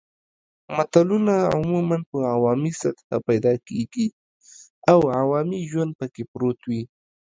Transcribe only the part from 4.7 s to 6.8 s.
او عوامي ژوند پکې پروت